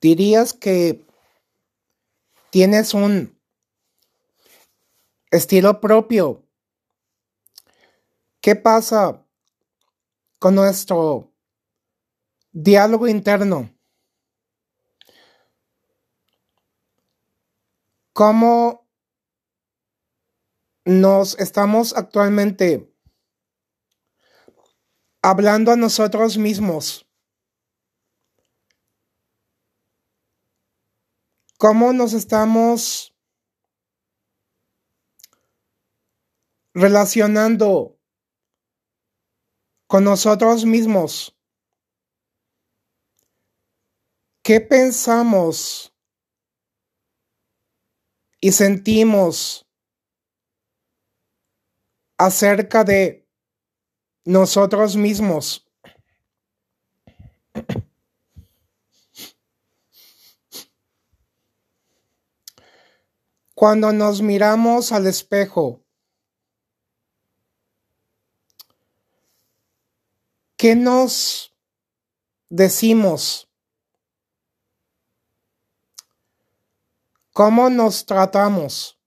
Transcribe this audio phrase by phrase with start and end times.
[0.00, 1.04] ¿Dirías que
[2.50, 3.38] tienes un
[5.30, 6.42] estilo propio?
[8.40, 9.26] ¿Qué pasa
[10.38, 11.34] con nuestro
[12.52, 13.70] diálogo interno?
[18.14, 18.88] ¿Cómo
[20.86, 22.90] nos estamos actualmente
[25.20, 27.09] hablando a nosotros mismos?
[31.60, 33.14] ¿Cómo nos estamos
[36.72, 38.00] relacionando
[39.86, 41.36] con nosotros mismos?
[44.42, 45.94] ¿Qué pensamos
[48.40, 49.68] y sentimos
[52.16, 53.28] acerca de
[54.24, 55.69] nosotros mismos?
[63.60, 65.84] Cuando nos miramos al espejo,
[70.56, 71.54] ¿qué nos
[72.48, 73.50] decimos?
[77.34, 78.98] ¿Cómo nos tratamos?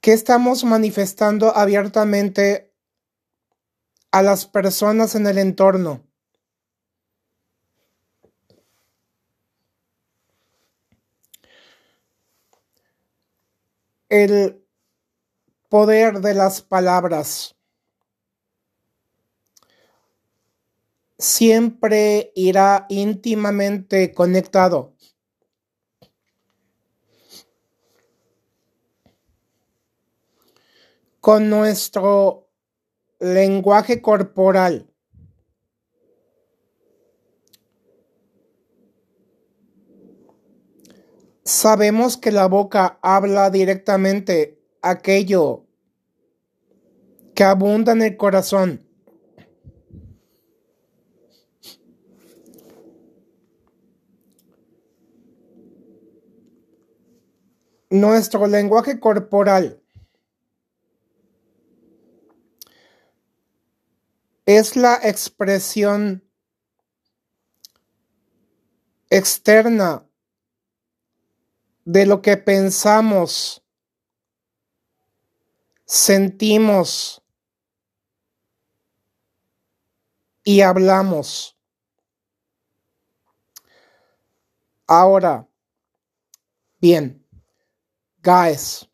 [0.00, 2.74] ¿Qué estamos manifestando abiertamente
[4.10, 6.04] a las personas en el entorno?
[14.08, 14.64] El
[15.68, 17.56] poder de las palabras
[21.18, 24.94] siempre irá íntimamente conectado
[31.20, 32.48] con nuestro
[33.18, 34.92] lenguaje corporal.
[41.46, 45.64] Sabemos que la boca habla directamente aquello
[47.36, 48.84] que abunda en el corazón.
[57.90, 59.80] Nuestro lenguaje corporal
[64.46, 66.24] es la expresión
[69.10, 70.05] externa
[71.86, 73.62] de lo que pensamos,
[75.84, 77.22] sentimos
[80.42, 81.56] y hablamos.
[84.88, 85.48] Ahora,
[86.80, 87.24] bien,
[88.20, 88.88] guys,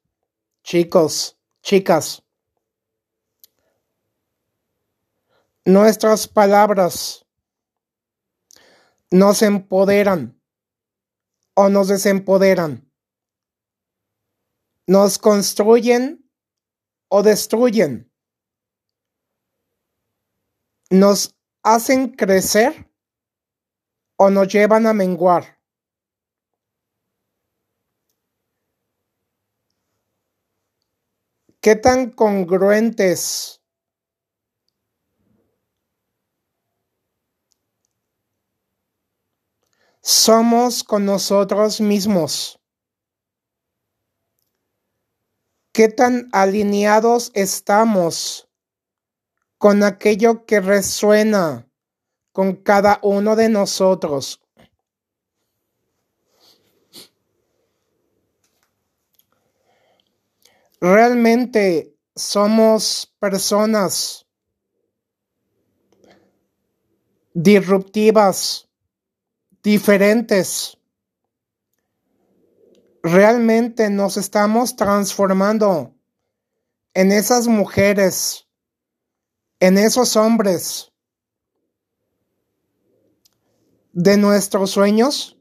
[0.63, 2.23] chicos, chicas,
[5.65, 7.25] nuestras palabras
[9.11, 10.42] nos empoderan
[11.55, 12.91] o nos desempoderan.
[14.87, 16.31] Nos construyen
[17.09, 18.11] o destruyen.
[20.91, 22.91] Nos hacen crecer
[24.17, 25.59] o nos llevan a menguar.
[31.61, 33.62] ¿Qué tan congruentes
[40.03, 42.59] somos con nosotros mismos.
[45.73, 48.49] ¿Qué tan alineados estamos
[49.59, 51.69] con aquello que resuena
[52.33, 54.41] con cada uno de nosotros?
[60.81, 64.27] Realmente somos personas
[67.35, 68.69] disruptivas
[69.63, 70.77] diferentes.
[73.03, 75.95] Realmente nos estamos transformando
[76.95, 78.47] en esas mujeres,
[79.61, 80.93] en esos hombres
[83.93, 85.39] de nuestros sueños.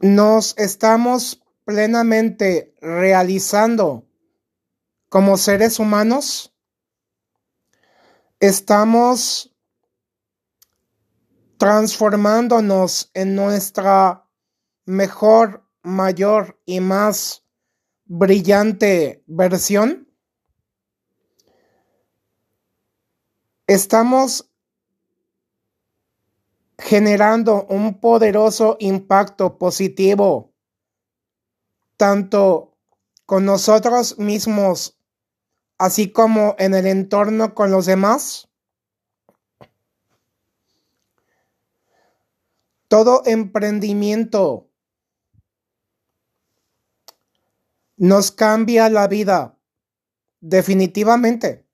[0.00, 4.06] Nos estamos plenamente realizando
[5.08, 6.52] como seres humanos.
[8.40, 9.51] Estamos
[11.62, 14.28] transformándonos en nuestra
[14.84, 17.44] mejor, mayor y más
[18.04, 20.08] brillante versión?
[23.68, 24.50] Estamos
[26.78, 30.52] generando un poderoso impacto positivo,
[31.96, 32.76] tanto
[33.24, 34.98] con nosotros mismos,
[35.78, 38.51] así como en el entorno con los demás.
[42.92, 44.70] Todo emprendimiento
[47.96, 49.58] nos cambia la vida,
[50.40, 51.66] definitivamente.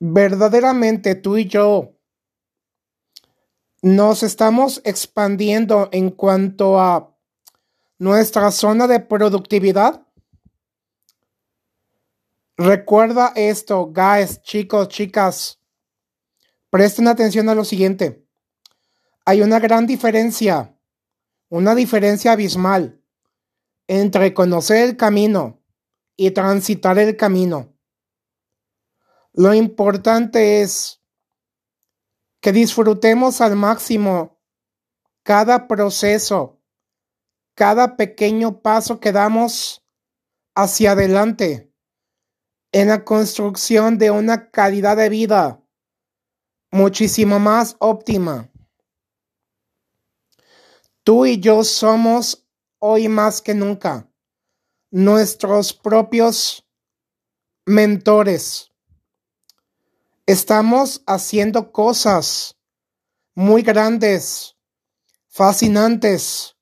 [0.00, 1.96] Verdaderamente tú y yo
[3.80, 7.16] nos estamos expandiendo en cuanto a
[7.98, 10.04] nuestra zona de productividad.
[12.56, 15.60] Recuerda esto, guys, chicos, chicas.
[16.70, 18.21] Presten atención a lo siguiente.
[19.24, 20.76] Hay una gran diferencia,
[21.48, 23.00] una diferencia abismal
[23.86, 25.62] entre conocer el camino
[26.16, 27.76] y transitar el camino.
[29.32, 31.00] Lo importante es
[32.40, 34.40] que disfrutemos al máximo
[35.22, 36.60] cada proceso,
[37.54, 39.86] cada pequeño paso que damos
[40.54, 41.72] hacia adelante
[42.72, 45.62] en la construcción de una calidad de vida
[46.70, 48.51] muchísimo más óptima.
[51.04, 52.46] Tú y yo somos
[52.78, 54.08] hoy más que nunca
[54.92, 56.64] nuestros propios
[57.64, 58.70] mentores.
[60.26, 62.56] Estamos haciendo cosas
[63.34, 64.54] muy grandes,
[65.28, 66.56] fascinantes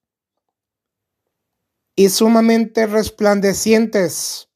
[1.94, 4.48] y sumamente resplandecientes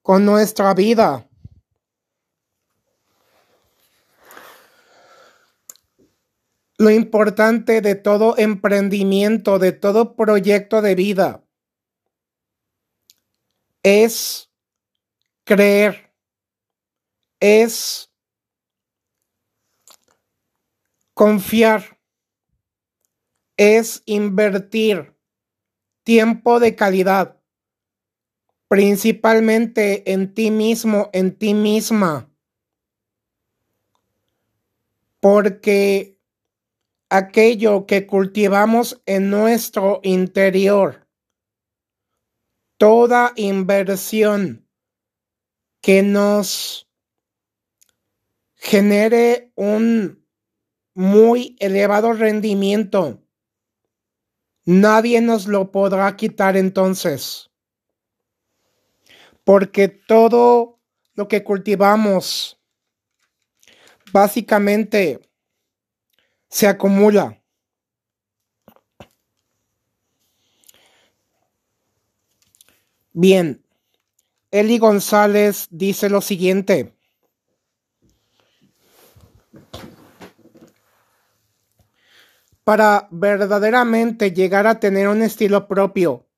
[0.00, 1.28] con nuestra vida.
[6.82, 11.44] Lo importante de todo emprendimiento, de todo proyecto de vida,
[13.84, 14.50] es
[15.44, 16.12] creer,
[17.38, 18.12] es
[21.14, 22.00] confiar,
[23.56, 25.16] es invertir
[26.02, 27.40] tiempo de calidad,
[28.66, 32.28] principalmente en ti mismo, en ti misma,
[35.20, 36.18] porque
[37.12, 41.06] aquello que cultivamos en nuestro interior,
[42.78, 44.66] toda inversión
[45.82, 46.88] que nos
[48.54, 50.26] genere un
[50.94, 53.22] muy elevado rendimiento,
[54.64, 57.50] nadie nos lo podrá quitar entonces.
[59.44, 60.80] Porque todo
[61.14, 62.58] lo que cultivamos
[64.12, 65.31] básicamente
[66.52, 67.42] se acumula.
[73.14, 73.64] Bien,
[74.50, 76.94] Eli González dice lo siguiente.
[82.64, 86.28] Para verdaderamente llegar a tener un estilo propio,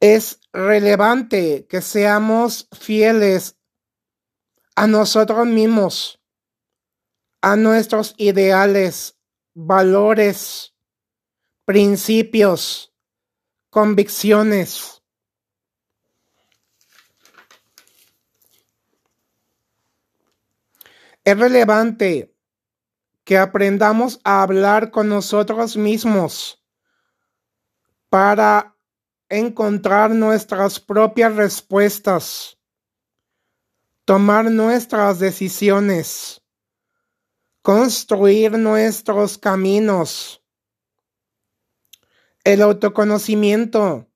[0.00, 3.56] es relevante que seamos fieles
[4.76, 6.17] a nosotros mismos
[7.52, 9.18] a nuestros ideales,
[9.54, 10.74] valores,
[11.64, 12.92] principios,
[13.70, 15.02] convicciones.
[21.24, 22.34] Es relevante
[23.24, 26.62] que aprendamos a hablar con nosotros mismos
[28.10, 28.76] para
[29.30, 32.58] encontrar nuestras propias respuestas,
[34.04, 36.37] tomar nuestras decisiones
[37.68, 40.42] construir nuestros caminos.
[42.42, 44.08] El autoconocimiento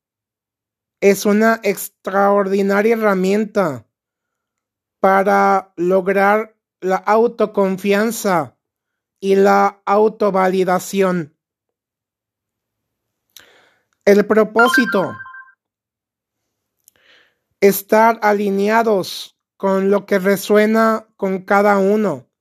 [1.03, 3.87] es una extraordinaria herramienta
[5.01, 8.57] para lograr la autoconfianza
[9.21, 11.37] y la autovalidación.
[14.07, 15.15] El propósito.
[17.61, 22.32] Estar alineados con lo que resuena con cada uno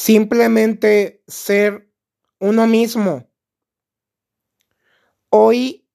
[0.00, 1.92] simplemente ser
[2.38, 3.30] uno mismo.
[5.28, 5.86] Hoy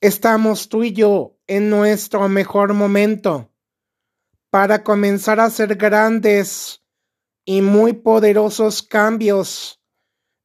[0.00, 3.52] estamos tú y yo en nuestro mejor momento
[4.48, 6.82] para comenzar a hacer grandes
[7.44, 9.78] y muy poderosos cambios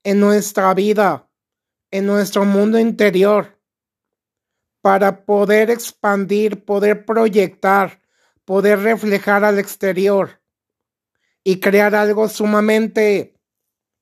[0.03, 1.29] en nuestra vida,
[1.89, 3.61] en nuestro mundo interior,
[4.81, 8.01] para poder expandir, poder proyectar,
[8.43, 10.40] poder reflejar al exterior
[11.43, 13.35] y crear algo sumamente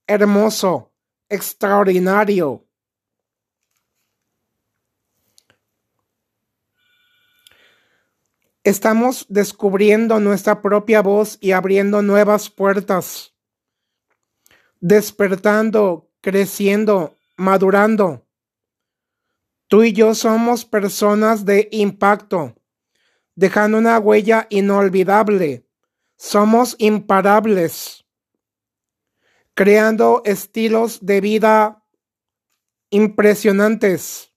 [0.07, 0.91] hermoso,
[1.29, 2.65] extraordinario.
[8.63, 13.33] Estamos descubriendo nuestra propia voz y abriendo nuevas puertas,
[14.81, 18.27] despertando, creciendo, madurando.
[19.67, 22.55] Tú y yo somos personas de impacto,
[23.35, 25.68] dejando una huella inolvidable
[26.19, 28.05] somos imparables.
[29.55, 31.83] creando estilos de vida
[32.91, 34.33] impresionantes,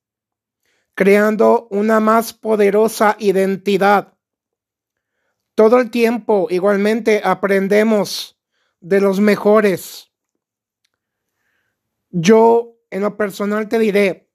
[0.96, 4.18] creando una más poderosa identidad.
[5.54, 8.36] Todo el tiempo igualmente aprendemos
[8.80, 10.10] de los mejores.
[12.10, 14.28] Yo en lo personal te diré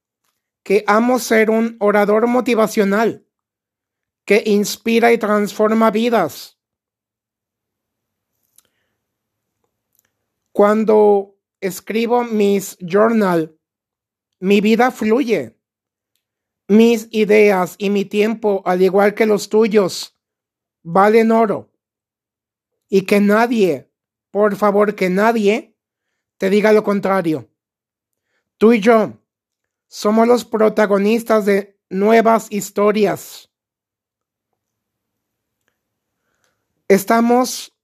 [0.64, 3.28] que amo ser un orador motivacional
[4.24, 6.57] que inspira y transforma vidas.
[10.58, 13.56] Cuando escribo mis journal,
[14.40, 15.56] mi vida fluye.
[16.68, 20.18] Mis ideas y mi tiempo, al igual que los tuyos,
[20.82, 21.72] valen oro.
[22.90, 23.92] Y que nadie,
[24.32, 25.78] por favor, que nadie
[26.40, 27.48] te diga lo contrario.
[28.58, 29.14] Tú y yo
[29.86, 33.52] somos los protagonistas de nuevas historias.
[36.88, 37.77] Estamos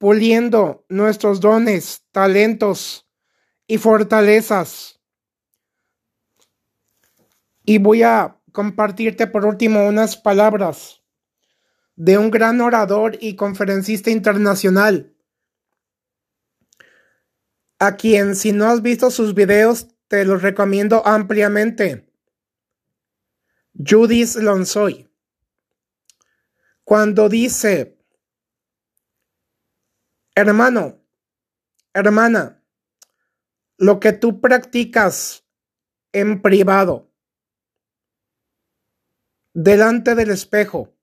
[0.00, 3.06] puliendo nuestros dones, talentos
[3.66, 4.98] y fortalezas.
[7.66, 11.02] Y voy a compartirte por último unas palabras
[11.96, 15.14] de un gran orador y conferencista internacional,
[17.78, 22.10] a quien si no has visto sus videos te los recomiendo ampliamente.
[23.74, 25.10] Judith Lonsoy.
[26.84, 27.99] Cuando dice,
[30.34, 31.04] Hermano,
[31.92, 32.62] hermana,
[33.78, 35.44] lo que tú practicas
[36.12, 37.10] en privado,
[39.52, 40.94] delante del espejo,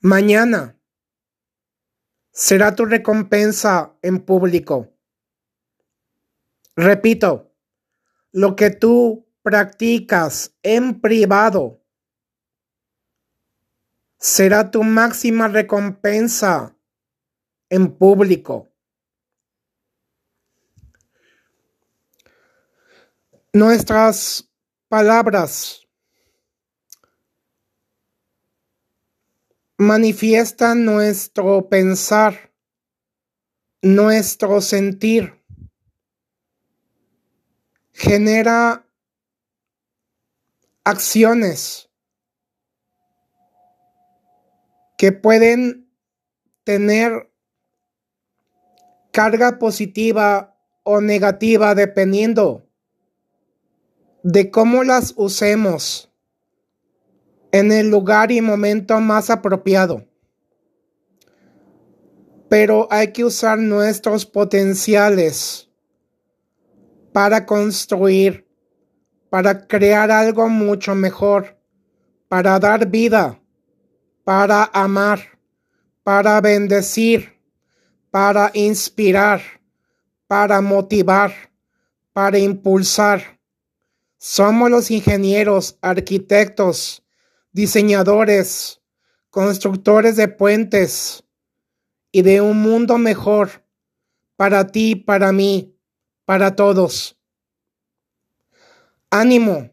[0.00, 0.80] mañana
[2.32, 4.96] será tu recompensa en público.
[6.76, 7.54] Repito,
[8.32, 11.84] lo que tú practicas en privado
[14.18, 16.76] será tu máxima recompensa
[17.70, 18.68] en público.
[23.52, 24.48] Nuestras
[24.88, 25.88] palabras
[29.78, 32.52] manifiestan nuestro pensar,
[33.80, 35.42] nuestro sentir,
[37.92, 38.86] genera
[40.84, 41.88] acciones
[44.98, 45.90] que pueden
[46.64, 47.29] tener
[49.10, 52.66] carga positiva o negativa dependiendo
[54.22, 56.12] de cómo las usemos
[57.52, 60.06] en el lugar y momento más apropiado.
[62.48, 65.68] Pero hay que usar nuestros potenciales
[67.12, 68.46] para construir,
[69.30, 71.58] para crear algo mucho mejor,
[72.28, 73.40] para dar vida,
[74.24, 75.38] para amar,
[76.02, 77.39] para bendecir
[78.10, 79.40] para inspirar,
[80.26, 81.32] para motivar,
[82.12, 83.40] para impulsar.
[84.18, 87.04] Somos los ingenieros, arquitectos,
[87.52, 88.80] diseñadores,
[89.30, 91.24] constructores de puentes
[92.12, 93.64] y de un mundo mejor
[94.36, 95.76] para ti, para mí,
[96.24, 97.16] para todos.
[99.10, 99.70] Ánimo.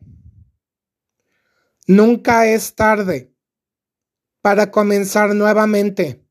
[1.88, 3.34] Nunca es tarde
[4.41, 6.26] para comenzar nuevamente.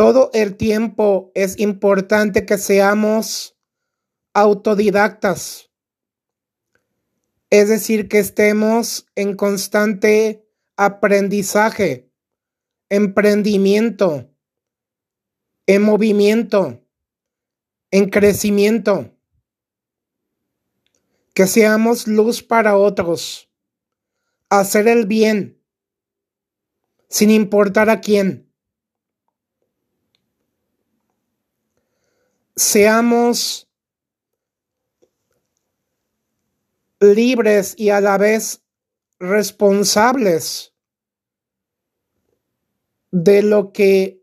[0.00, 3.54] Todo el tiempo es importante que seamos
[4.32, 5.70] autodidactas.
[7.50, 12.10] Es decir, que estemos en constante aprendizaje,
[12.88, 14.34] emprendimiento,
[15.66, 16.82] en movimiento,
[17.90, 19.14] en crecimiento.
[21.34, 23.50] Que seamos luz para otros.
[24.48, 25.62] Hacer el bien,
[27.10, 28.49] sin importar a quién.
[32.60, 33.66] Seamos
[37.00, 38.62] libres y a la vez
[39.18, 40.74] responsables
[43.10, 44.22] de lo que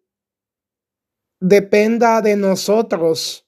[1.39, 3.47] dependa de nosotros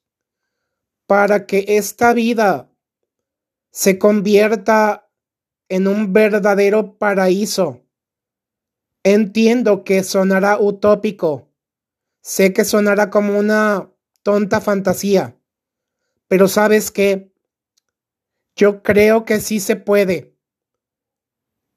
[1.06, 2.72] para que esta vida
[3.70, 5.08] se convierta
[5.68, 7.84] en un verdadero paraíso.
[9.04, 11.48] Entiendo que sonará utópico,
[12.22, 13.92] sé que sonará como una
[14.24, 15.38] tonta fantasía.
[16.28, 17.34] Pero sabes qué?
[18.56, 20.38] Yo creo que sí se puede.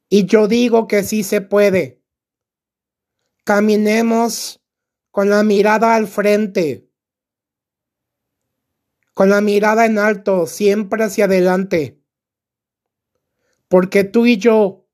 [0.08, 2.02] Y yo digo que sí se puede.
[3.44, 4.60] Caminemos
[5.10, 6.90] con la mirada al frente,
[9.14, 12.02] con la mirada en alto, siempre hacia adelante.
[13.68, 14.86] Porque tú y yo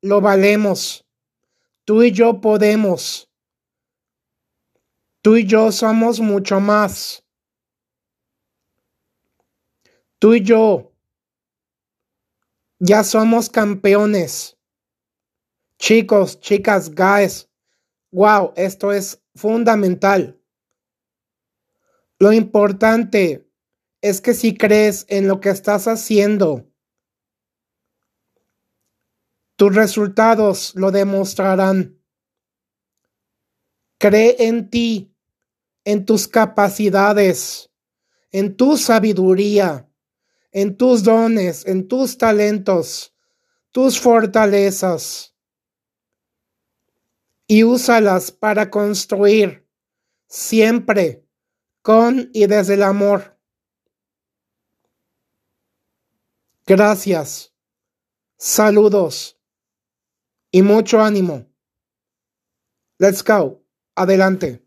[0.00, 1.06] lo valemos.
[1.84, 3.25] Tú y yo podemos.
[5.26, 7.26] Tú y yo somos mucho más.
[10.20, 10.94] Tú y yo
[12.78, 14.56] ya somos campeones.
[15.80, 17.50] Chicos, chicas, guys.
[18.12, 20.40] Wow, esto es fundamental.
[22.20, 23.50] Lo importante
[24.02, 26.70] es que si crees en lo que estás haciendo,
[29.56, 32.00] tus resultados lo demostrarán.
[33.98, 35.15] Cree en ti,
[35.86, 37.70] en tus capacidades,
[38.32, 39.88] en tu sabiduría,
[40.50, 43.14] en tus dones, en tus talentos,
[43.70, 45.32] tus fortalezas
[47.46, 49.64] y úsalas para construir
[50.26, 51.24] siempre
[51.82, 53.38] con y desde el amor.
[56.66, 57.54] Gracias,
[58.36, 59.38] saludos
[60.50, 61.46] y mucho ánimo.
[62.98, 63.62] Let's go.
[63.94, 64.65] Adelante.